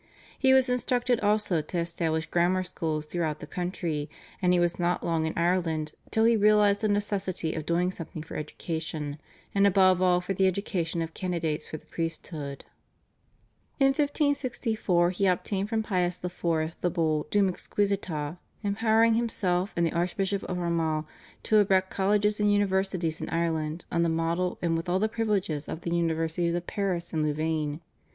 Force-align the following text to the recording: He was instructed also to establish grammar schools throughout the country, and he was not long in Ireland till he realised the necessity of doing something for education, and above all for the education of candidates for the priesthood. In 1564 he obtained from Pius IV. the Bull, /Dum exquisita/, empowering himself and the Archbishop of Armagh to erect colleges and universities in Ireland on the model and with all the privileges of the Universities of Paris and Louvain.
He 0.39 0.51
was 0.51 0.67
instructed 0.67 1.19
also 1.19 1.61
to 1.61 1.77
establish 1.77 2.25
grammar 2.25 2.63
schools 2.63 3.05
throughout 3.05 3.39
the 3.39 3.45
country, 3.45 4.09
and 4.41 4.51
he 4.51 4.59
was 4.59 4.79
not 4.79 5.05
long 5.05 5.27
in 5.27 5.37
Ireland 5.37 5.91
till 6.09 6.23
he 6.25 6.35
realised 6.35 6.81
the 6.81 6.87
necessity 6.87 7.53
of 7.53 7.67
doing 7.67 7.91
something 7.91 8.23
for 8.23 8.35
education, 8.35 9.19
and 9.53 9.67
above 9.67 10.01
all 10.01 10.19
for 10.19 10.33
the 10.33 10.47
education 10.47 11.03
of 11.03 11.13
candidates 11.13 11.67
for 11.67 11.77
the 11.77 11.85
priesthood. 11.85 12.65
In 13.79 13.89
1564 13.89 15.11
he 15.11 15.27
obtained 15.27 15.69
from 15.69 15.83
Pius 15.83 16.19
IV. 16.23 16.73
the 16.81 16.89
Bull, 16.89 17.27
/Dum 17.29 17.47
exquisita/, 17.47 18.39
empowering 18.63 19.13
himself 19.13 19.71
and 19.77 19.85
the 19.85 19.93
Archbishop 19.93 20.41
of 20.45 20.57
Armagh 20.57 21.05
to 21.43 21.57
erect 21.59 21.91
colleges 21.91 22.39
and 22.39 22.51
universities 22.51 23.21
in 23.21 23.29
Ireland 23.29 23.85
on 23.91 24.01
the 24.01 24.09
model 24.09 24.57
and 24.63 24.75
with 24.75 24.89
all 24.89 24.97
the 24.97 25.07
privileges 25.07 25.67
of 25.67 25.81
the 25.81 25.95
Universities 25.95 26.55
of 26.55 26.65
Paris 26.65 27.13
and 27.13 27.21
Louvain. 27.21 27.81